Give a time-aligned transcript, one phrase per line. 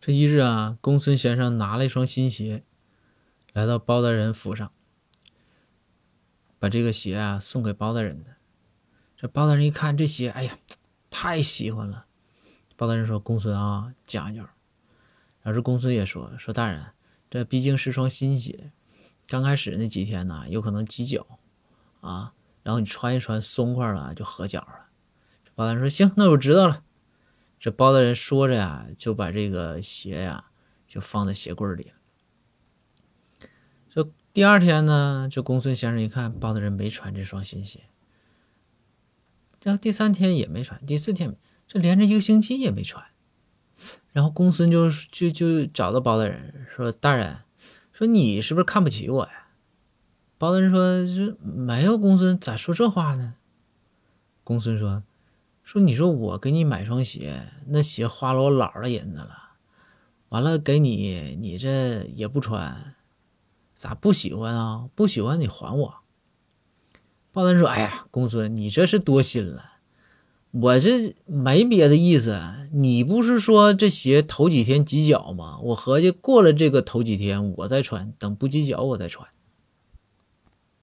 [0.00, 2.62] 这一日啊，公孙先生拿了一双新鞋，
[3.52, 4.70] 来到包大人府上，
[6.58, 8.36] 把这个鞋啊送给包大人的。
[9.16, 10.56] 这包大人一看这鞋，哎呀，
[11.10, 12.06] 太喜欢了。
[12.76, 14.42] 包大人说：“公孙啊，讲究。”
[15.42, 16.92] 然后这公孙也说：“说大人，
[17.28, 18.70] 这毕竟是双新鞋，
[19.26, 21.26] 刚开始那几天呢，有可能挤脚
[22.00, 24.86] 啊，然后你穿一穿松快了就合脚了。”
[25.56, 26.84] 包大人说：“行，那我知道了。”
[27.60, 30.50] 这包大人说着呀，就把这个鞋呀
[30.86, 31.94] 就放在鞋柜里了。
[33.90, 37.84] 这第二天呢，这公孙先生一看包大人没穿这双新鞋，
[39.62, 41.34] 然后第三天也没穿，第四天
[41.66, 43.04] 这连着一个星期也没穿。
[44.12, 47.40] 然后公孙就就就找到包大人说：“大人，
[47.92, 49.50] 说你是不是看不起我呀？”
[50.38, 53.34] 包大人说：“这没有，公孙咋说这话呢？”
[54.44, 55.02] 公孙说。
[55.68, 59.50] 说，你说我给你买双鞋，那鞋花了我老的银子了，
[60.30, 62.94] 完了给你，你这也不穿，
[63.74, 64.88] 咋不喜欢啊？
[64.94, 65.94] 不喜欢你还我。
[67.32, 69.72] 包大人说：“哎呀，公孙，你这是多心了，
[70.52, 72.40] 我这没别的意思。
[72.72, 75.58] 你不是说这鞋头几天挤脚吗？
[75.64, 79.28] 我合计过了这个头几天我再穿，等不挤脚我再穿。”